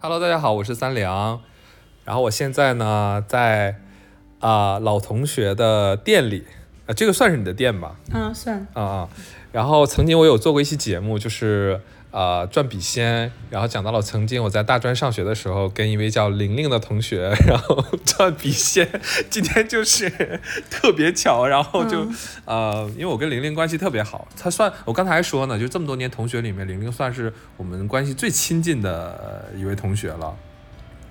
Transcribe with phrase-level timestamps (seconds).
[0.00, 1.40] Hello，大家好，我是三良。
[2.04, 3.80] 然后我现在呢，在
[4.38, 6.44] 啊、老同学的店里，
[6.86, 7.96] 啊，这个算是你的店吧？
[8.12, 9.08] 啊，算啊啊。
[9.50, 18.88] 然后曾经我有做过一期节目，就是呃转笔仙，然后讲到了曾经我在大专上学的时候，跟一位叫玲玲的同学， 然后转笔仙。
[19.28, 22.06] 今天就是特别巧，然后就、
[22.44, 30.34] 呃，因为我跟玲玲关系特别好，她算我刚才还说呢，就这么多年同学里面，玲玲算是我们关系最亲近的呃一位同学了。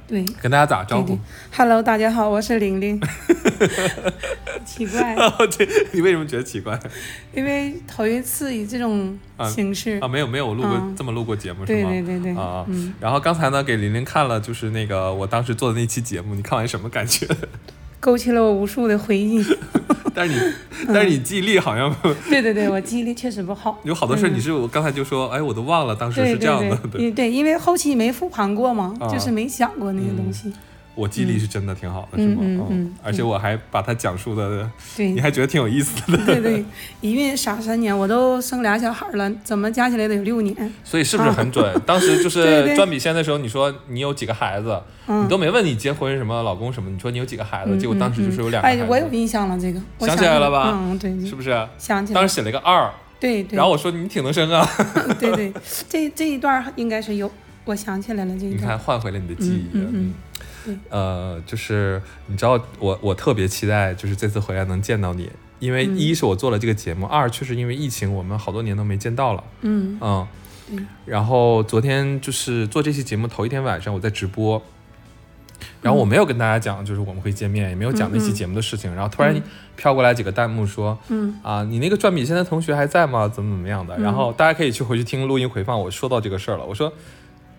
[0.08, 1.20] 对跟大家打个招呼对对。
[1.58, 3.00] Hello，大家好，我是玲玲。
[4.66, 5.16] 奇怪，
[5.58, 6.80] 对，你为什么觉得奇怪
[7.34, 9.18] 因为头一次以这种
[9.50, 10.08] 形式，啊？
[10.08, 11.90] 没有没有，我录过、嗯这么录过节目是对吗？
[11.90, 17.28] 对对对，啊，嗯，然后刚才呢给玲玲看了，就是那个我当时做的那期节目，你看完什么感觉？
[18.08, 19.44] 勾起了我无数的回忆。
[20.16, 20.40] 但是你，
[20.88, 21.94] 但是你记忆力好像
[22.30, 23.78] 对对对，我记忆力确实不好。
[23.84, 26.80] 有好多事儿，你是我刚才就说，哎，我都忘了当时是这样的。
[26.90, 30.54] 对，因对，因为后期没复盘过嘛，啊就是没想过那些东西。
[30.98, 32.42] 我记忆力是真的挺好的，是嗯吗？
[32.42, 35.12] 嗯嗯而且我还把它讲述的，对。
[35.12, 36.18] 你还觉得挺有意思的。
[36.26, 36.66] 对对，
[37.02, 40.74] 一孕傻三年，我都生俩小孩了，怎么加起来得有六年？
[40.84, 41.72] 所以是不是很准？
[41.86, 45.24] 当时就是转笔仙的时候，你说你有几个孩子，嗯。
[45.24, 50.40] 你都没问你结婚什么老公什么，你说你有几个孩子，嗯结果当时就是有两个孩哎，子，我有印象了，这个我想起来。
[50.40, 50.72] 了吧？
[50.74, 51.50] 嗯，对，是不是？
[51.78, 52.16] 想起来。
[52.20, 53.56] 当时，写了一个二，对对。
[53.56, 54.68] 然后我说你挺能生啊，
[55.20, 55.54] 对对，
[55.90, 57.30] 这这一段应该是有，
[57.68, 58.58] 我想起来了这一你。
[58.58, 59.70] 看换回了你的记忆。
[59.74, 60.14] 嗯嗯
[60.66, 65.30] 嗯呃，就是你知道我我特别期待，就是这次回来能见到你，
[65.60, 69.44] 因为嗯一是我做了这个节目，二确实因为疫情，我们好多年都没见到了。
[69.62, 70.28] 嗯嗯
[70.70, 74.62] 对，然后昨天就是做这期节目头一天晚上我在直播，
[75.82, 79.42] 然后我没有跟大家讲就是我们会见面，也没有讲那期节目的事情，然后突然嗯
[79.78, 80.98] 飘过来几个弹幕说。
[81.08, 83.26] 嗯啊，你那个转笔仙的同学还在吗？
[83.30, 83.96] 怎么怎么样的？
[83.98, 86.66] 嗯然后大家可以去回去听录音回放，我说到这个事儿了。
[86.66, 86.92] 我说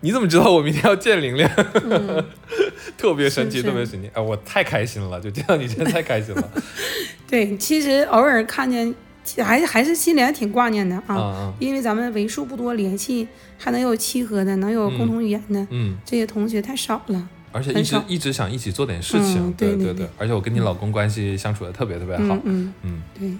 [0.01, 1.47] 你怎么知道我明天要见玲玲？
[1.83, 2.25] 嗯，
[2.97, 4.09] 特别神奇，特别神奇！
[4.13, 6.49] 哎，我太开心了，就见到你真的太开心了。
[7.27, 8.93] 对，其实偶尔看见，
[9.37, 13.27] 还还是心里还挺挂念的嗯啊，嗯因为咱们为数不多联系
[13.57, 17.27] 还能有契合的，能有共同语言的、嗯，这些同学太少了。
[17.51, 20.09] 而且一直一直想一起做点事情，嗯对对对对对。
[20.17, 23.01] 而且我跟你老公关系相处的特别特别好嗯，嗯，嗯。
[23.19, 23.31] 对，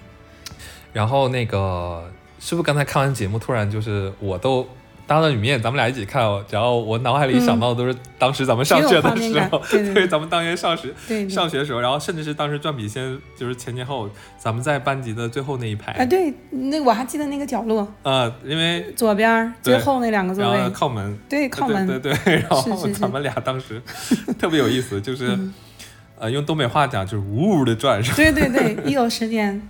[0.92, 4.66] 然后那个是不是刚才看完节目，突然就是我都
[5.10, 10.06] 当着你面，咱们俩一起看哦，然后我脑海里想到的都是当时咱们上学的时候，感对对对。
[10.06, 11.28] 咱们当年上学对对。
[11.28, 23.82] 上学的时候，然后甚至是当时转笔仙，就是前前后，咱们在班级的最后那一排，啊，对，那我还记得那个角落，呃，因为左边最后那两个座位，靠门，对，靠门，对对对，然后咱们俩当时
[24.38, 25.52] 特别有意思，就是、嗯。
[26.20, 28.16] 呃用东北话讲就是呜呜的转，是吧？
[28.16, 29.60] 对对对，一有时间，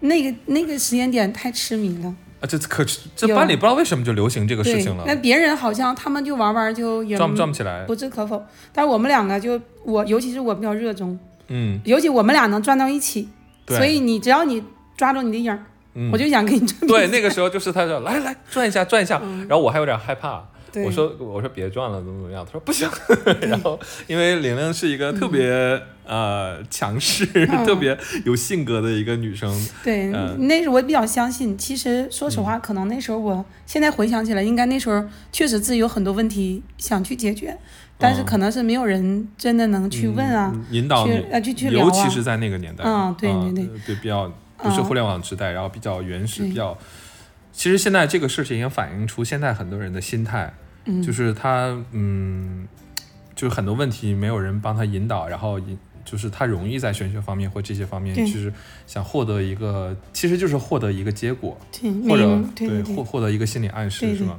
[0.00, 2.12] 那个那个时间点太痴迷了。
[2.40, 2.84] 啊，这可
[3.16, 11.18] 这班里不知道为什么就流行这个事情了，，那别人好像他们就玩玩就也转不转不起来，不置可否，但是我们两个就我，尤其是我比较热衷，
[11.48, 13.28] 嗯，尤其我们俩能转到一起，
[13.66, 13.76] 对。
[13.76, 14.62] 所以你只要你
[14.96, 15.58] 抓住你的影儿，
[15.94, 16.10] 嗯。
[16.12, 16.86] 我就想跟你转。
[16.86, 20.44] 对，那个时候就是他说来来转一下转一下，然后我还有点害怕，
[20.84, 22.44] 我说我说别转了，怎么怎么样？
[22.44, 22.88] 他说不行。
[23.48, 25.50] 然后因为玲玲是一个特别、
[26.04, 29.50] 呃强势、嗯特别有性格的一个女生，
[29.84, 31.56] 对，嗯那时候我比较相信。
[31.56, 37.56] 其实说实话，可能那时候我现在回想起来，应该那时候确实自己有很多问题想去解决，
[37.98, 44.26] 但是嗯可能是没有人真的能去问啊，嗯引导去去去聊啊尤其是在那个年代，嗯对啊对对对，比较
[44.58, 46.76] 不是嗯互联网时代，然后比较原始，对比较。
[47.52, 50.52] 其实现在这个事情也反映出现在很多人的心态，
[50.84, 52.66] 嗯，就是他嗯，
[53.34, 58.24] 就是很多问题没有人帮他引导，然后引就是他容易在玄学方面或这些方面，对。
[58.24, 58.52] 就是
[58.86, 61.58] 想获得一个，其实就是获得一个结果，
[62.08, 64.38] 或者对对获获得一个心理暗示，是吗？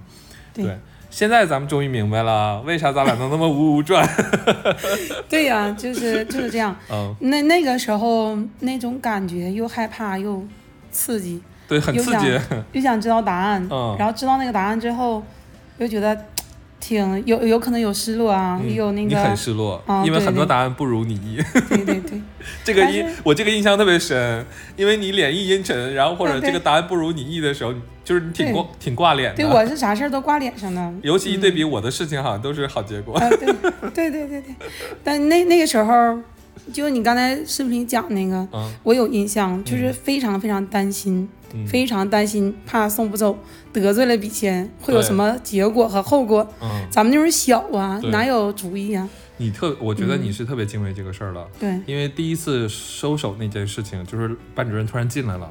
[0.54, 0.78] 对。
[1.12, 4.08] 现在咱们终于明白了，为啥咱俩能那么呜呜转？
[5.28, 6.76] 对呀、就是就是这样。
[6.92, 10.46] 嗯，那那个时候那种感觉又害怕又
[10.92, 12.38] 刺激，对，很刺激。
[12.74, 15.24] 又想知道答案，嗯然后知道那个答案之后，
[15.78, 16.26] 又觉得
[16.80, 21.38] 挺有有可能有失落啊，有那个你很，失落，哦因为很多答案不如你 意。
[21.70, 22.22] 对对对，
[22.64, 24.44] 这个印我这个印象特别深，
[24.76, 27.74] 因为你脸一阴沉，然后或者这个答案不如你意的时候，
[28.04, 29.36] 就是你挺对挂挺挂脸的。
[29.36, 30.94] 对我是啥事儿都挂脸上的。
[31.04, 33.16] 尤其一对比我的事情，好像都是好结果。
[33.16, 34.56] 啊，对对对对对，
[35.04, 36.18] 但那那个时候，
[36.74, 43.38] 就你刚才视频讲那个，嗯我有印象，就是非常非常担心，嗯非常担心，怕送不走，
[43.74, 46.48] 得罪了笔仙会有什么结果和后果。
[46.62, 49.08] 嗯，咱们那时候小啊，哪有主意啊？
[49.38, 55.50] 你特，我觉得嗯你是特别敬畏这个事儿了，对，因为第一次收手那件事情，就是班主任突然进来了，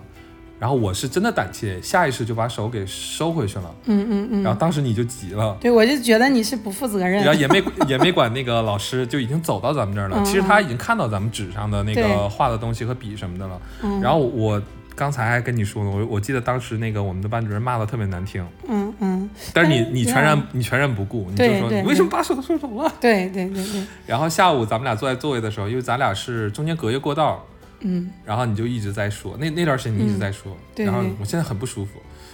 [0.61, 3.75] 然后我是真的胆怯，下意识就把手给收回去了。
[3.87, 10.19] 嗯嗯嗯，然后当时你就急了，对我就觉得你是不负责任然，后也没也没管那个老师，就已经走到咱们这儿了。
[10.19, 13.59] 嗯其实他已经看到咱们纸上的那个画的东西和笔什么的了。
[13.83, 14.61] 嗯然后我
[14.99, 22.93] 刚才还跟你说呢，我我记得当时那个我们的班主任骂的特别难听，嗯嗯，但是你你全然你全然不顾，你就说你为什么把手收走了？
[23.01, 27.47] 对对对对， 然后下午咱们俩坐在座位的时候，因为咱俩是中间隔一个过道，
[27.81, 28.11] 嗯。
[28.25, 31.93] 然后你就一直在说，那那段时间你一直在说，然后我现在很不舒服，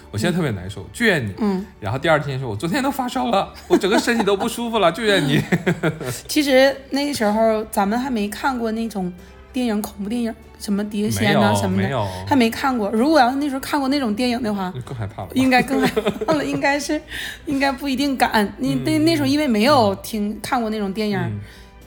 [0.09, 1.33] 我现在特别难受，就怨你。
[1.37, 5.39] 嗯，然后第二天说，我昨天都发烧了，我整个身体都不舒服了，就怨你。
[6.27, 9.13] 其实那时候咱们还没看过那种
[9.55, 12.89] 电影，恐怖电影，什么碟没仙啊什么的，还没看过。
[12.91, 15.29] 如果要是那时候看过那种电影的话，更害怕了。
[15.33, 17.01] 应该更害怕了，应该是，
[17.47, 18.53] 应该不一定敢。
[18.57, 21.39] 你那那时候因为没有听看过那种电影，嗯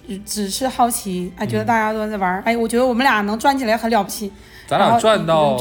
[0.09, 4.32] 只只是好奇，哎，觉得大家都在玩儿，哎，我觉得我们俩能转起来很了不起。
[4.67, 5.59] 咱俩转到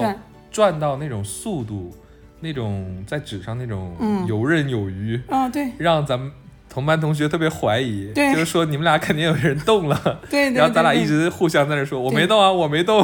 [0.50, 1.94] 转，到那种速度，
[2.40, 6.32] 那种在纸上那种嗯游刃有余，啊，对让咱们
[6.78, 10.22] 同班同学特别怀疑，就是说你们俩肯定有人动了。
[10.54, 13.04] 然后咱俩一直互相在那说，我没动啊，我没动，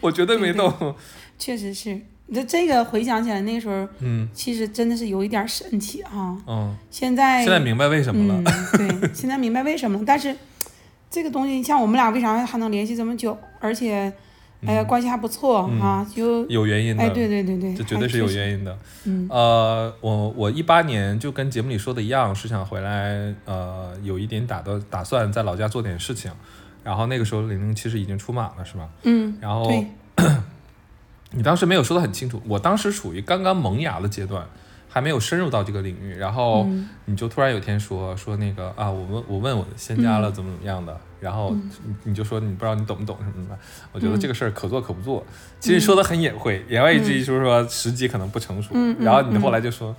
[0.00, 0.94] 我绝对没对动。
[1.38, 2.00] 确实是。
[2.32, 6.34] 这这个回想起来，那时候嗯其实真的是有一点神奇啊。
[6.46, 8.42] 嗯，现在现在明白为什么了。
[8.78, 10.04] 嗯，对，现在明白为什么了。
[10.06, 10.34] 但是
[11.10, 14.10] 这个东西，像我们俩为啥还能联系这么久，而且
[14.66, 18.28] 哎呀、关系还不错嗯哈、就有原因的，哎，对对对对，这绝对是有。
[18.30, 18.78] 原因的。
[19.04, 26.30] 嗯呃，我我一八年就跟节目里说的一样，是想回来，呃，有一点打的打算在老家做点事情。
[26.82, 28.88] 然后那个时候玲玲其实已经出马了，是吧？
[29.02, 29.70] 嗯，然后，
[31.32, 34.46] 你当时没有说的很清楚，我当时处于刚刚萌芽的阶段，
[34.90, 36.14] 还没有深入到这个领域。
[36.14, 43.58] 然后嗯你就突然有一天说说那个啊，我问我问我仙家嗯了怎么怎么样的，然后你你就说你不知道你懂不懂什么的。
[43.92, 45.24] 我觉得这个事儿可做可不做。
[45.60, 48.74] 其实说的很隐晦，言外之意就是说时机可能不成熟。
[48.98, 49.96] 然后你后来就说。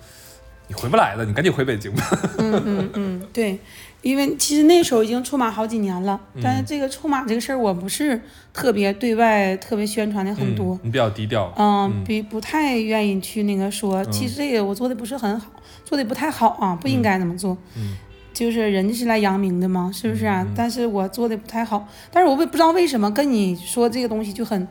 [0.67, 2.07] 你回不来了，你赶紧回北京吧。
[2.37, 3.59] 嗯嗯嗯，对，
[4.01, 8.19] 因为其实那时候已经出马好几年了，但是这个出马这个事儿，我不是
[8.51, 11.53] 特别对外特别宣传的很多嗯，，你比较低调。
[11.57, 15.51] 嗯，比不太愿意去那个说，其实这个我做的不是很好，
[15.85, 17.57] 做的不太好啊，不应该这么做。
[17.77, 17.95] 嗯
[18.33, 20.47] 就是人家是来扬名的嘛，是不是啊？
[20.55, 24.65] 但是我做的不太好，但是我不不知道为什么跟你说这个东西就很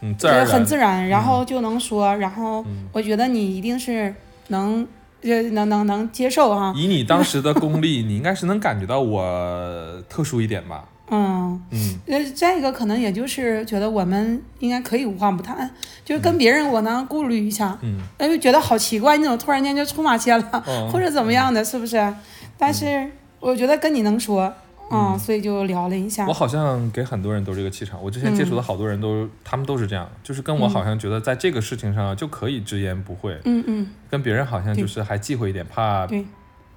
[0.00, 4.12] 嗯，自就是然很自然，然后就能说，然后嗯我觉得你一定是
[4.48, 4.86] 能
[5.24, 10.84] 呃能能能接受哈，以你当时的功力，你应该是能感觉到我特殊一点吧？
[11.10, 11.60] 嗯。
[11.70, 15.68] 嗯呃，再一个可能也就是觉得我们应该可以无话不谈，
[16.04, 22.14] 就是跟别人我能顾虑一下，嗯哎，就觉得好奇怪，你怎么突然间就出马仙了，嗯 或者怎么样的，是不是？
[22.58, 23.10] 但是
[23.40, 24.52] 我觉得跟你能说，
[24.90, 26.26] 嗯，所以就聊了一下。
[26.26, 26.32] 我。
[26.32, 28.02] 好像给很多人都是这个气场。
[28.02, 36.06] 我之前接触的好多人都，他们都是这样，就是跟我好像觉得在这个事情上就可以直言不讳，嗯嗯，跟别人好像就是还忌讳一点，怕。
[36.06, 36.24] 对，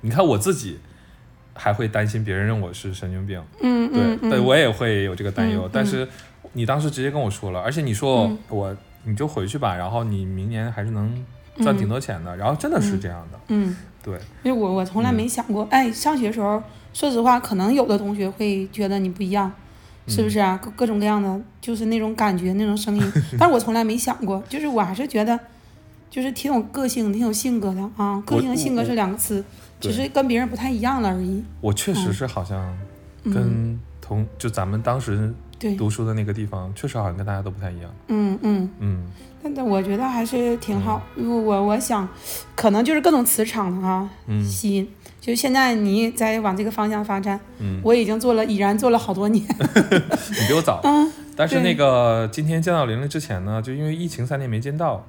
[0.01, 0.79] 你看我自己
[1.53, 4.19] 还会担心别人认我是神经病，嗯对，嗯。
[4.21, 5.63] 嗯，对我也会有这个担忧。
[5.65, 6.07] 嗯但是
[6.53, 11.25] 你当时直接跟我说了，而且你说我你就回去吧，然后你明年还是能
[11.57, 16.61] 赚挺多钱的，然后真的是这样的，嗯，对，因为我我从来没想过，哎，上学时候，
[16.97, 19.51] 说实话，可能有的同学会觉得你不一样。
[20.07, 20.57] 是不是啊？
[20.63, 25.37] 各各种各样的，就是那种感觉，那种声音， 但是我从来没想过，就是我还是觉得，
[26.09, 28.19] 就是挺有个性、挺有性格的啊。
[28.25, 29.43] 个性和性格是两个词，
[29.81, 31.43] 只是跟别人不太一样了而已。
[31.61, 32.75] 我确实是好像
[33.25, 35.31] 跟同、就咱们当时
[35.77, 37.91] 读书的那个地方，确实好像跟大家都不太一样。
[38.07, 39.03] 嗯嗯，嗯
[39.43, 42.07] 但但我觉得还是挺好，因为我我想，
[42.55, 44.87] 可能就是各种磁场的啊嗯吸引。
[45.19, 49.43] 就现在你在往这个方向发展，嗯，我已经做了，已然做了好多年。
[49.49, 50.79] 你比我早。
[50.83, 55.05] 嗯，但是那个今天见到玲玲之前呢，就因为疫情三年没见到，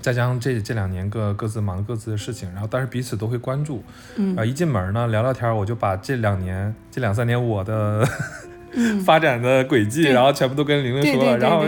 [0.00, 3.82] 再加上这这两年各各自忙各自的事情，然后但是彼此都会关注。
[4.16, 8.06] 嗯啊，一进门呢聊聊天，我就把这两年这两三年我的
[8.44, 8.50] 嗯，
[9.04, 10.12] 发展的轨迹，对。
[10.12, 11.64] 然后全部都跟玲玲说了，然后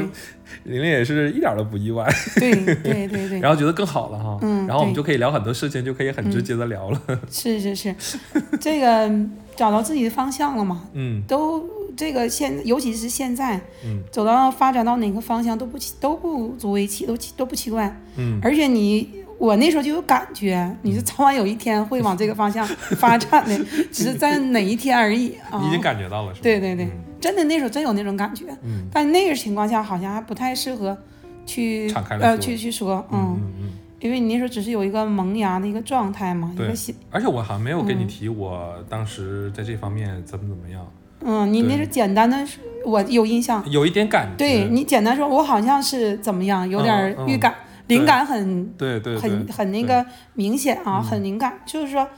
[0.64, 2.74] 玲玲也是一点儿都不意外，对对
[3.08, 4.38] 对对， 然后觉得更好了哈。
[4.42, 7.00] 嗯然后我们就可以聊很多事情，就可以很直接的聊了。
[7.30, 7.94] 是是是，
[8.60, 9.10] 这个
[9.54, 10.84] 找到自己的方向了嘛？
[10.94, 11.22] 嗯。
[11.28, 11.64] 都
[11.96, 14.02] 这个现，尤其是现在嗯。
[14.10, 17.96] 走到发展到哪个方向都不奇都不足为奇，都奇都不奇怪。
[18.16, 18.38] 嗯。
[18.42, 19.08] 而且你
[19.38, 22.66] 我那时候就有感觉，你是早晚有一天会往这个方向
[22.96, 23.58] 发展的，
[23.92, 25.58] 只是在哪一天而已啊。
[25.60, 26.42] 你已经感觉到了是吧？
[26.42, 26.84] 对对对。
[26.86, 26.90] 嗯。
[27.18, 28.86] 真的那时候真有那种感觉，嗯。
[28.92, 30.96] 但那个情况下好像还不太适合
[31.44, 33.52] 去呃去去说，嗯嗯。
[33.60, 33.72] 嗯。
[34.00, 38.06] 因为你那时候只是有一个萌芽的一个状态嘛，一个新而且我好像没有跟你嗯。
[38.06, 40.86] 提我当时在这方面怎么怎么样，
[41.24, 41.78] 嗯，你那对。
[41.78, 42.36] 是简单的，
[42.84, 43.64] 我有印象。
[43.70, 44.34] 有一点感觉。
[44.36, 47.28] 对你简单说，我好像是怎么样，有点儿嗯嗯。
[47.28, 47.54] 预感，
[47.88, 51.58] 灵感很对对对，很很那个明显啊，嗯很灵感。
[51.66, 52.08] 就是说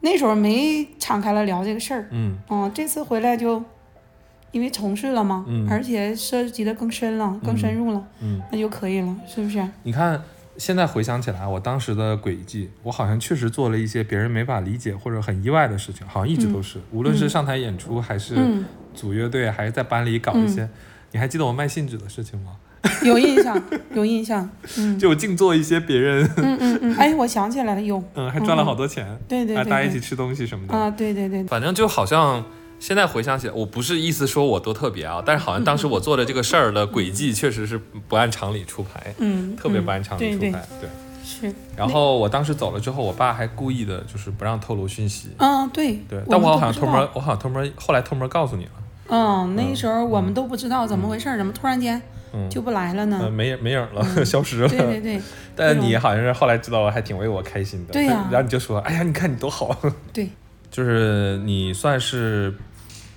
[0.00, 3.62] 那时候没敞开了聊这个事儿，嗯嗯，这次回来就
[4.50, 9.66] 因为从事了嘛，嗯而且涉及的更深了，更深入了，嗯，那就可以了，是不是？
[9.82, 10.22] 你看。
[10.58, 18.62] 现在回想起来，我当时的轨迹，我好像确实做了一些别人没法理解或者很意外的事情，好像一直都是，无论是上台演出，还是嗯，
[18.94, 20.68] 组乐队，还是在班里搞一些。
[21.10, 22.58] 你还记得我卖信纸的事情吗？
[23.04, 23.60] 有印象，
[23.94, 30.74] 有印象，嗯就我净做一些别人，嗯嗯嗯， 哎，我想起来了，有，嗯，还赚了好多钱，对对对，对大家一起吃东西什么的。
[30.74, 32.44] 啊，对对对，反正就好像
[32.80, 40.66] 现在回想起来，我不是意思说我多特别啊，但是好像当时我做的这个事儿的轨迹确实是不按常理出牌，嗯，嗯特别不按常理出牌。
[40.80, 40.88] 对。
[41.24, 45.28] 是，然后我当时走了之后，我爸还故意的就是不让透露讯息。
[45.38, 48.70] 嗯，对，对，但我好像偷摸，我好像偷摸，后来偷摸告诉你了。
[49.06, 53.30] 嗯，那嗯时候我们都不知道怎么回事儿，怎么突然间嗯，就不来了呃呢？
[53.30, 54.68] 没没影了， 消失了。
[54.68, 55.20] 对对对
[55.56, 57.92] 但你好像是后来知道了，还挺为我开心的。
[57.92, 59.76] 对呀然后你就说：“哎呀，你看你多好。
[60.12, 60.28] 对，”
[60.70, 62.54] 就是你算是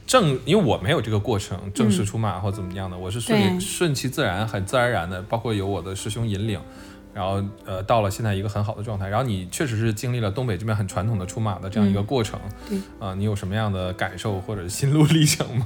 [0.06, 6.60] 正，因为我没有这个过程，正式嗯出马或怎么样的，我是顺顺其自然，很自然而然的，包括有我的师兄引领。
[7.14, 9.08] 然后，呃，到了现在一个很好的状态。
[9.08, 15.66] 然后你确实是经历了东北这边很传统的出马的这样一个过程，对啊、你有什么样的感受或者心路历程吗？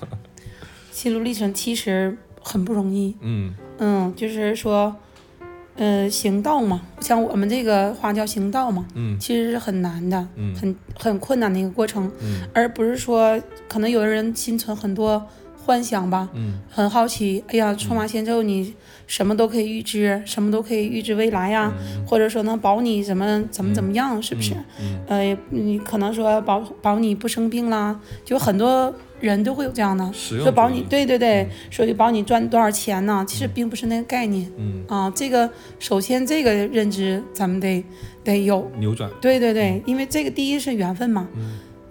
[0.91, 3.53] 心路历程其实很不容易，嗯。
[3.77, 4.95] 嗯，就是说，
[5.75, 9.17] 呃，行道嘛，像我们这个话叫行道嘛，嗯。
[9.19, 10.53] 其实是很难的，嗯。
[10.55, 12.41] 很很困难的一个过程，嗯。
[12.53, 15.25] 而不是说可能有的人心存很多
[15.65, 16.59] 幻想吧，嗯。
[16.69, 18.73] 很好奇，哎呀，出马仙咒你
[19.07, 21.71] 什么都可以预知，什么都可以预知未来呀，
[22.05, 24.53] 或者说能保你怎么怎么怎么样，是不是？
[24.81, 24.99] 嗯。
[25.07, 33.25] 呃，你可能说保保你不生病啦，就很多人都会有这样的，说保你，对对对，说保你赚多少钱呢？
[33.27, 35.11] 其实并不是那个概念嗯，啊。
[35.15, 35.49] 这个
[35.79, 37.83] 首先这个认知咱们得
[38.23, 39.09] 得有，扭转。
[39.21, 41.27] 对对对，因为这个第一是缘分嘛，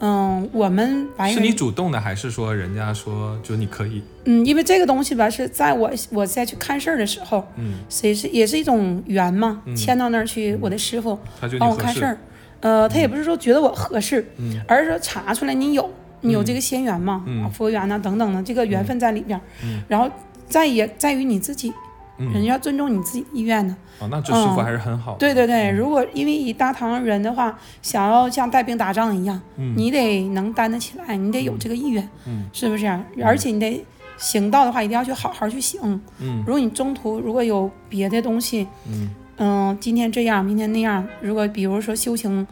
[0.01, 4.03] 嗯，我们白是你，主动的，还是说人家说就你可以？
[4.25, 9.75] 嗯，因为这个东西吧，是在我我在去看事儿的时候，嗯，谁是也是一种缘嘛，嗯。
[9.75, 11.19] 迁到那儿去，我的师傅
[11.59, 11.69] 帮。
[11.69, 12.19] 我看事儿，
[12.61, 14.61] 呃，他也不是说觉得我合适，嗯。
[14.69, 19.81] 而是说查出来你有你有这个仙缘嘛，佛缘呐、等等的这个缘分在里边儿，嗯。
[19.89, 20.11] 然后
[20.49, 21.73] 在也在于你自己，
[22.19, 23.75] 人要尊重你自己意愿的。
[24.01, 24.65] 哦，那这师傅嗯。
[24.65, 25.19] 还是很好的。
[25.19, 29.75] 对对对，如果因为以大唐人的话，想要像带兵打仗一样，嗯。
[29.77, 32.45] 你得能担得起来，你得有这个意愿，嗯。
[32.53, 32.87] 是不是？
[33.25, 33.85] 而且你得
[34.17, 36.01] 行道的话，一定要去好好去行。
[36.19, 36.43] 嗯。
[36.47, 39.11] 如果你中途如果有别的东西，嗯。
[39.41, 42.45] 嗯，今天这样，明天那样，如果比如说修行，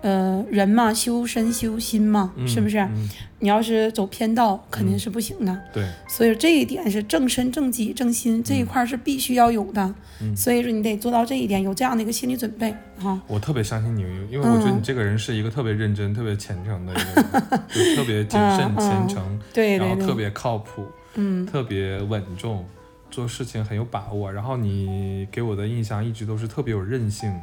[0.00, 2.78] 呃，人嘛，修身修心嘛，嗯，是不是？
[2.78, 3.08] 嗯，
[3.40, 5.58] 你要是走偏道，肯定是不行的。
[5.72, 9.82] 对，所以这一点是正身、正己、正心这一块儿是必须要有的。
[10.20, 13.20] 嗯所以说你得做到这一点，有这样的一个心理准备哈。
[13.28, 22.64] 我特别相信你，因为我觉得你嗯这个人是一个特别认真、特别虔诚的一个人， 就特别谨慎、虔诚，对然后特别靠谱，嗯特别稳重，
[23.10, 24.32] 做事情很有把握。
[24.32, 27.40] 然后你给我的印象一直都是特别有韧性，呃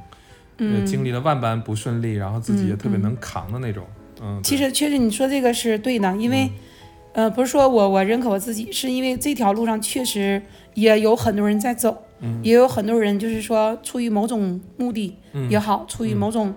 [0.58, 3.86] 嗯，经历了万般不顺利，然后自己也特别能扛的那种。
[4.22, 6.50] 嗯，其实确实你说这个是对的，因为。
[7.18, 10.42] 呃，不是说我我认可我自己，是因为这条路上确实
[10.74, 16.54] 也有很多人在走，嗯也有很多人就是说出于某种目的嗯也好，出于某种，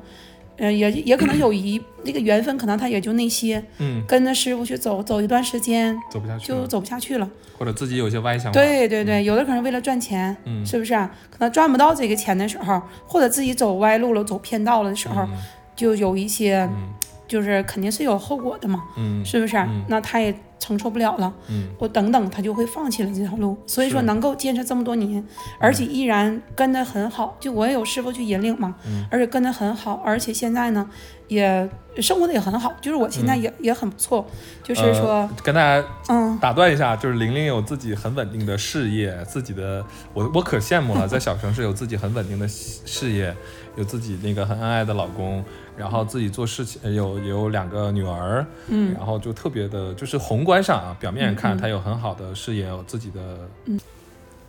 [0.58, 7.28] 呃，也也可能有一那个缘分，可能他也就那些，嗯，跟着师傅去走走一段时间走不下去就，走不下去了。
[7.58, 11.10] 或者自己有些歪想法。，对对对，有的可能为了赚钱，嗯，是不是啊？
[11.30, 15.30] 可能赚不到这个钱的时候，或者自己走歪路了、走偏道了的时候，嗯
[15.74, 16.88] 就有一些，嗯
[17.26, 19.56] 就是肯定是有后果的嘛，嗯是不是
[19.88, 21.32] 那他也承受不了了。
[21.48, 21.68] 嗯。
[21.78, 23.56] 我等等，他就会放弃了这条路。
[23.66, 25.24] 所以说，能够坚持这么多年，
[25.58, 29.06] 而且依然跟得很好，就我也有师傅去引领嘛，嗯。
[29.10, 30.88] 而且跟得很好，而且现在呢，
[31.28, 31.68] 也
[32.00, 34.26] 生活的也很好，就是我现在也、也很不错，
[34.62, 36.38] 就是说，呃跟大家嗯。
[36.38, 39.84] 打断一下，就是玲玲有自己很稳定的事业，自己的
[40.14, 43.34] 我我可羡慕了，在小城市有自己很稳定的事业，
[43.78, 45.42] 有自己那个很恩爱的老公，
[45.74, 53.80] 然后自己做事情，呃有有两个女儿，嗯然后就特别的，就是宏观上啊，表面上看她有很好的事业，有自己的，嗯，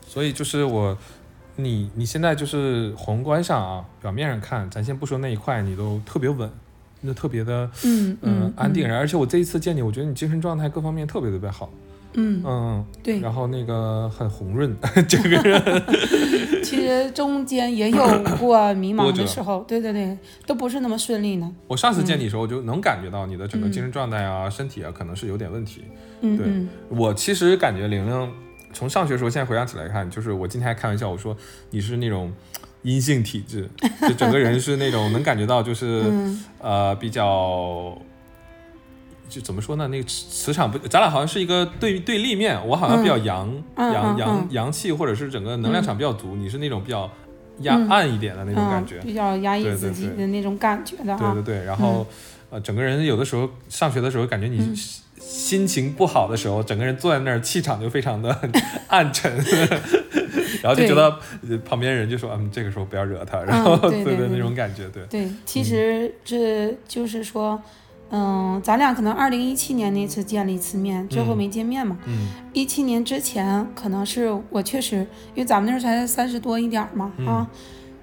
[0.06, 0.98] 所以就是我。
[1.62, 6.50] 你你现在就是宏观上啊，表面上看，咱先不说那一块，你都特别稳，
[7.02, 8.90] 那特别的嗯嗯嗯安定。
[8.90, 11.70] 而且我这一次见你，我觉得你精神状态各方面特别特别好，
[12.14, 13.20] 嗯，嗯，对。
[13.20, 14.76] 然后那个很红润，
[15.08, 15.84] 整个人。
[16.64, 21.50] 其实中间也有过迷茫的时候，对对对，都不是那么顺利呢。
[21.68, 25.84] 我上次见你的时候，我就能感觉到你的整个精神状态啊、身体啊，可能是有点问题。
[26.22, 26.48] 嗯，对
[26.90, 28.32] 我其实感觉玲玲
[28.74, 31.36] 从上学时候，现在回想起来看，就是我今天还开玩笑，我说
[31.72, 32.32] 你是那种
[32.84, 33.70] 阴性体质，
[34.02, 36.04] 就整个人是那种能感觉到就是
[36.62, 37.98] 呃比较。
[39.30, 39.88] 就怎么说呢？
[39.90, 42.60] 那个磁磁场不，咱俩好像是一个对对立面。
[42.68, 46.36] 我好像比较阳阳阳阳气，或者是整个能量场比较足。
[46.36, 47.10] 你是那种比较
[47.60, 51.16] 压暗一点的那种感觉，比较压抑自己的那种感觉的。
[51.16, 51.64] 对对对。
[51.64, 52.06] 然后
[52.50, 54.74] 呃，整个人有的时候上学的时候，感觉你
[55.20, 58.36] 心情不好的时候，整个人坐在那儿，气场就非常的
[58.90, 59.32] 暗沉，
[60.64, 61.16] 然后就觉得
[61.64, 65.04] 旁边人就说：“嗯，这个时候不要惹他。”然后对对那种感觉，对。
[65.08, 67.62] 对，其实这就是说。
[68.12, 71.98] 嗯，咱俩可能二零一七年那次见了一次面，最后没见面嘛。
[72.06, 72.30] 嗯。
[72.54, 74.98] 一七年之前，可能是我确实，
[75.36, 77.48] 因为咱们那时候才三十多一点嘛，啊，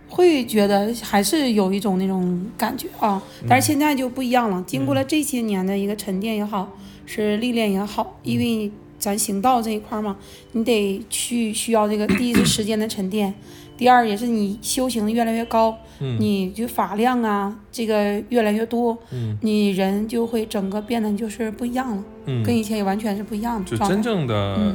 [0.09, 3.21] 会觉得还是有一种那种感觉啊。
[3.49, 6.71] 但是现在就不一样了，经过了这些年的一个沉淀也好，
[7.05, 10.17] 是历练也好，因为咱行道这一块嘛，
[10.53, 13.35] 你得去需要这个 第一是时间的沉淀。
[13.77, 18.97] 第二也是你修行越来越高，你就法量啊，这个越来越多，
[19.43, 22.05] 你人就会整个变得就是不一样了，
[22.43, 23.71] 跟以前也完全是不一样的。
[23.71, 24.75] 就真正的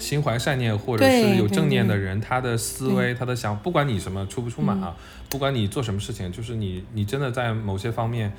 [0.00, 4.92] 心怀善念或者是有正念的人，他的思维、他的想，不管你什么出不出马，
[5.28, 8.32] 不管你做什么事情，就是你你真的在某些方面。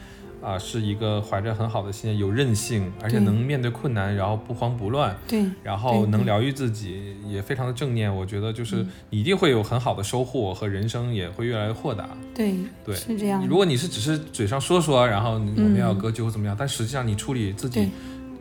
[0.45, 8.15] 啊，是一个怀着很好的心，有韧性，而且能面对困难，然后不慌不乱，对，然后能疗愈自己，也非常的正念。
[8.15, 12.07] 我觉得就是你一定会有很好的收获，和人生也会越来越豁达。
[12.35, 13.43] 对对，是这样。
[13.47, 17.89] 如果你是只是嘴上说说，然后我们要格局或怎么样，但实际上你处理自己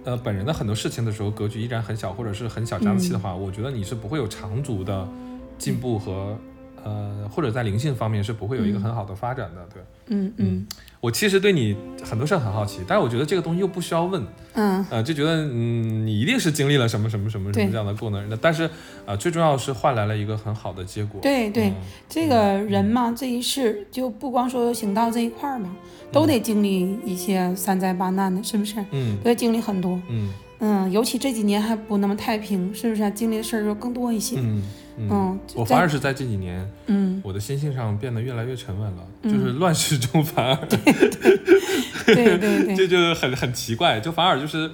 [0.04, 5.08] 呃本人的很多事情的时候，格局依然很小，或者是很小家子气的话，我觉得你是不会有长足的
[5.56, 6.36] 进步和。
[6.84, 10.66] 呃，或者在灵性方面是不会有一个很好的发展的，对，嗯嗯，
[11.00, 11.74] 我其实对你
[12.04, 14.22] 很多事很好奇，但是我觉得这个东西又不需要问，
[14.52, 18.68] 嗯，呃，就觉得嗯，你一定是经历了什么什么什么什么这样的过程的，但是
[19.06, 21.72] 啊，最重要是换来了一个很好的结果，对对，
[22.08, 25.74] 这个人嘛，这一世就不光说行道这一块儿嘛，
[26.12, 28.76] 都得经历一些三灾八难的，是不是？
[28.90, 30.32] 嗯，都得经历很多，嗯。
[30.60, 33.10] 嗯，尤其这几年还不那么太平，是不是？
[33.10, 34.62] 经历的事儿就更多一些，嗯。
[34.96, 44.70] 嗯，我反而是在这几年，嗯，我的心性上变得越来越沉稳了，就是乱世中 反而，对对对对，这 就很很奇怪，就反而就是，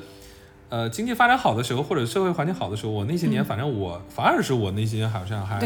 [0.69, 5.59] 呃，经济发展好的时候，或者社会环境好的时候，我那些年，反正我反而是我内心好像还，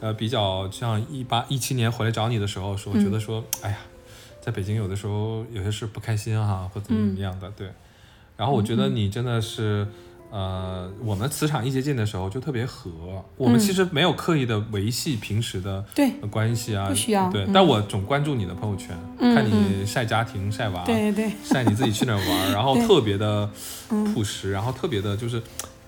[0.00, 3.78] 呃，比较像一八一七年回来找你的时候，说觉得说，哎呀，
[4.40, 7.68] 在北京有的时候有些事不开心哈，或怎么怎么样的，对，
[8.36, 9.86] 然后我觉得你真的是。
[10.32, 12.90] 呃，我们磁场一接近的时候就特别合。
[13.36, 17.30] 我们其实没有刻意的维系平时的对关系啊，不需要。
[17.30, 23.50] 对，但我总关注你的朋友圈，看你晒家庭、晒娃，对对， 晒你自己去哪玩，然后特别的
[24.14, 25.42] 朴实，然后特别的就是。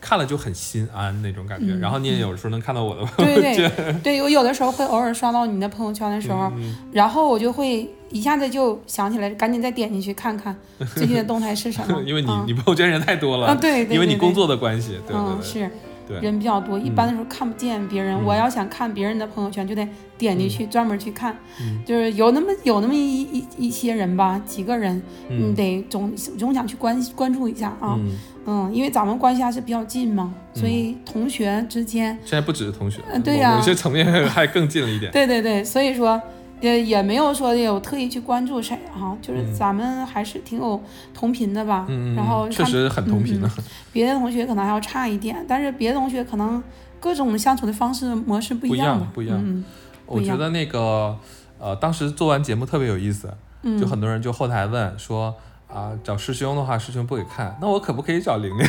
[0.04, 6.52] 看了就很心安那种感觉，然后你也有时候能看到我的朋友圈，对我有的时候会偶尔刷到你的朋友圈的时候，
[6.92, 10.54] 然后我就会一下子就想起来，赶紧再点进去看看
[10.94, 12.00] 最近的动态是什么。
[12.04, 15.70] 因为你你朋友圈人太多了啊，对，因为你工作的关系，对对是。
[16.08, 18.22] 人比较多，一般的时候看不见别人。
[18.24, 19.88] 我要想看别人的朋友圈，就得
[20.18, 21.36] 点进去专门去看。
[21.84, 27.98] 就是有那么有那么一一一些人吧，几个人，你得总总想去关关注一下啊。
[28.46, 35.10] 嗯，因为咱们关系还是比较近嘛，所以同学之间现在不只是同学，嗯，对呀，有些层面还更近了一点。
[35.12, 36.20] 对对对，所以说。
[36.64, 41.84] 也也没有说有特意去关注谁哈，就是咱们还是挺有同频的吧。
[41.88, 43.50] 嗯然后确实很同频的。
[43.92, 46.62] 别的同学可能还要差一点，但是别的同学可能
[46.98, 49.38] 各种相处的方式模式不一样不一样。
[49.40, 49.64] 嗯。
[50.06, 51.16] 我觉得那个
[51.58, 53.32] 呃，当时做完节目特别有意思，
[53.78, 55.34] 就很多人就后台问说
[55.74, 58.66] 啊，找师兄的话，师兄不给看，那我可不可以找玲玲？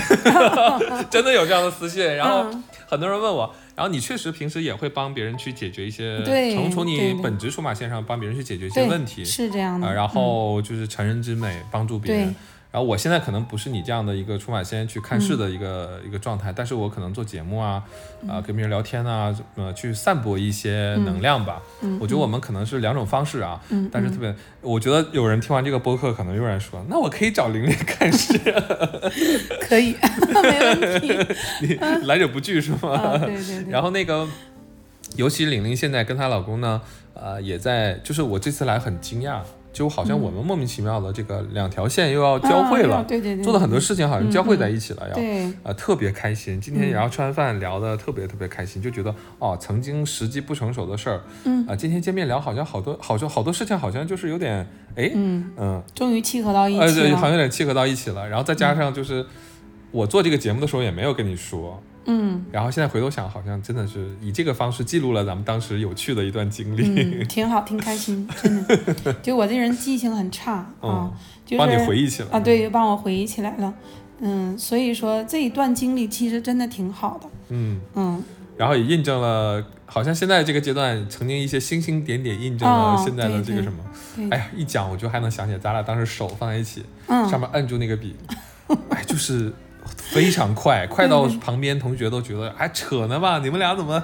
[1.10, 2.46] 真的有这样的私信，然后
[2.88, 3.54] 很多人问我。
[3.76, 6.24] 然后你确实平时也会帮别人去解决一些，
[6.56, 9.94] 从从你本职出马线上帮别人去解决一些问题，是这样的。
[9.94, 12.36] 然后就是成人之美，帮助别人。
[12.76, 17.82] 然后我现在可能不是你这样的一个出马仙去看事的一个一个状态，但是我可能做节目啊，
[18.28, 21.62] 啊跟别人聊天啊，呃去散播一些能量吧。
[22.02, 23.62] 我觉得我们可能是两种方式啊。
[23.90, 28.38] 但是特别，我觉得有人听完这个播客，可能有人说，那我可以找玲玲看事。
[29.62, 29.96] 可以，
[30.44, 31.18] 没问题。
[31.66, 33.18] 你来者不拒是吗？
[33.20, 33.72] 对对对。
[33.72, 34.28] 然后那个，
[35.16, 36.82] 尤其玲玲现在跟她老公呢，
[37.14, 39.40] 呃，也在，就是我这次来很惊讶。
[39.76, 46.62] 就好像我们莫名其妙的这个两条线又要交汇了，啊对对对，做的很多事情好像交汇在，一起了，要对，呃特别开心。
[46.62, 58.26] 今天嗯然后吃完饭聊的特别特别开心，就觉得哦，曾经时机不成熟的事儿，嗯啊、今天见面聊好像好多好多好多事情好像就是有点哎嗯，嗯终于契合到一起了，好像有点契合到一起了。
[58.30, 59.26] 然后再加上就是
[59.92, 69.14] 我做这个节目的时候也没有跟你说，嗯然后现在回头想，好像真的是以这个方式记录了咱们当时有趣的一段经历，嗯，挺好，挺开心，真的。
[69.24, 71.14] 就我这人记性很差啊嗯，
[71.46, 73.74] 就是帮你回忆起来啊，对，帮我回忆起来了。
[74.20, 77.30] 嗯，所以说这一段经历其实真的挺好的。
[77.50, 78.24] 嗯，嗯，
[78.56, 83.80] 然后也印证了，好像现在这个阶段，曾经一些星星点点印证了哦现在的这个什么。
[84.16, 88.16] 对，哎呀，一讲我就还能想起来，咱俩当时手放在一起，嗯，上面摁住那个笔，
[88.90, 89.52] 哎，就是
[89.98, 94.02] 非常快，快到旁边同学都觉得还扯呢吧，你们俩怎么？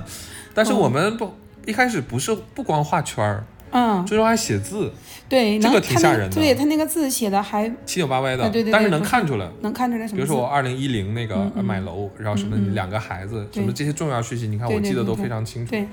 [0.54, 1.34] 但是我们不。
[1.64, 4.92] 一开始不是不光画圈儿，嗯，最终还写字，
[5.30, 9.48] 对，这个挺吓人的对他那个字写的还七扭八歪的，啊对对对但是能看出来。
[9.62, 10.18] 能看出来什么。
[10.18, 15.70] 比如说我二零一零那个嗯嗯买楼，然后什么两个孩子，对什么这些重要讯息，你看我记得都非常清楚。
[15.70, 15.88] 对，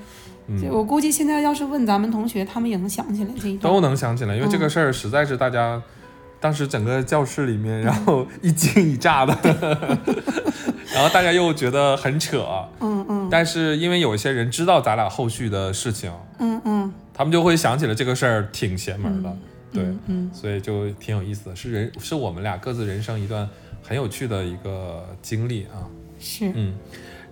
[0.47, 3.71] 嗯，我估计现在要是问咱们同学，他们也能想起来这一段。
[3.71, 5.79] 都能想起来，因为这个嗯事儿实在是大家
[6.39, 9.35] 当时整个教室里面，然后一惊一乍的，
[10.93, 12.45] 然后大家又觉得很扯，
[12.79, 13.27] 嗯嗯。
[13.29, 19.37] 但是因为有一些人知道咱俩后续的事情，嗯嗯，他们就会想起来这个事儿挺邪门的，
[19.73, 20.31] 对，嗯嗯。
[20.33, 23.47] 所以就挺有意思的，是人是我们俩各自人生一段
[23.83, 25.83] 很有趣的一个经历啊。
[26.19, 26.73] 是，嗯，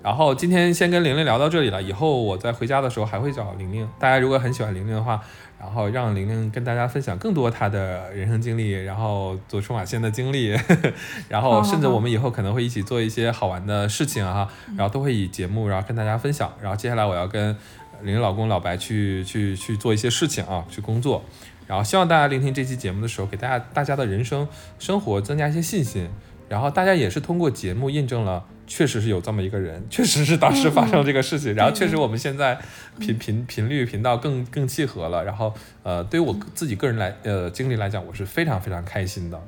[0.03, 3.87] 然后今天先跟玲玲聊到这里了，以后我在回家的时候还会找玲玲。
[3.99, 5.21] 大家如果很喜欢玲玲的话，
[5.59, 10.55] 然后让玲玲跟大家分享更多她的人生经历，然后做出马仙的经历，
[11.27, 16.53] 然后甚至我们以后可能会一起做一些好玩的事情啊，然后都会以节目然后跟大家分享。
[16.61, 17.55] 然后接下来我要跟
[18.03, 21.23] 玲玲老公老白去去去做一些事情啊，去工作。
[21.65, 24.47] 然后希望大家聆听这期节目的时候，给大家大家的人生
[24.79, 26.07] 生活增加一些信心。
[26.49, 31.53] 然后大家也是通过节目印证了，确实是有这么一个人， 确实是当时发生这个事情。
[31.55, 32.57] 然后确实我们现在
[32.99, 35.23] 频频频率频道更更契合了。
[35.23, 39.41] 然后呃，对于我自己个人来呃经历来讲，我是非常非常开心的。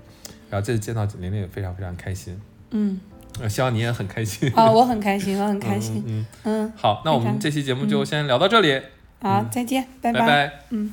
[0.50, 2.40] 然后这次见到玲玲也非常非常开心，
[2.72, 3.00] 嗯
[3.40, 4.52] 呃，希望你也很开心。
[4.56, 6.04] 啊， 我很开心，我很开心。
[6.08, 8.82] 嗯，嗯嗯，好，那我们这期节目就先聊到这里，
[9.22, 10.54] 好，再见，拜拜拜。
[10.72, 10.92] 嗯。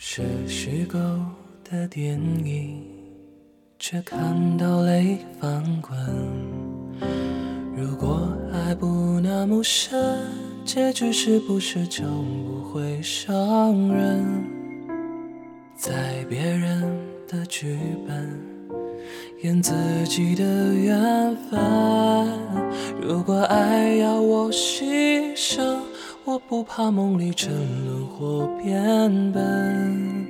[0.00, 0.96] 是虚构
[1.68, 2.97] 的电影，
[3.78, 5.96] 却看到泪翻滚。
[7.76, 10.18] 如果爱不那么深，
[10.64, 14.44] 结局是不是就不会伤人？
[15.76, 16.82] 在别人
[17.28, 18.40] 的剧本
[19.42, 19.72] 演自
[20.06, 21.60] 己的缘分。
[23.00, 25.78] 如果爱要我牺牲，
[26.24, 27.52] 我不怕梦里沉
[27.86, 30.27] 沦或变笨。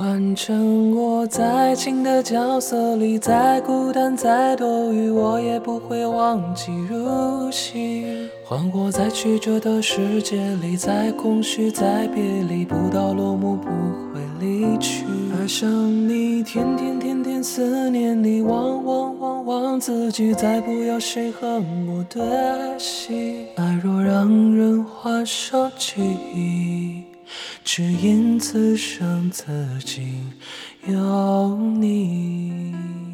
[0.00, 8.06] 换成我在情的角色里，再孤单再多余，我也不会忘记入戏。
[8.42, 13.68] 换我在曲折的世界里，再空虚再别离，不到落幕不
[14.14, 15.04] 会离去。
[15.38, 15.68] 爱上
[16.08, 21.46] 你，天天天天思念你，忘忘忘忘自己，再不要谁和
[21.86, 22.22] 我对
[22.78, 23.48] 戏。
[23.56, 26.00] 爱若让人患上记
[26.34, 27.09] 忆。
[27.64, 30.32] 只因此生此景
[30.86, 33.09] 有你。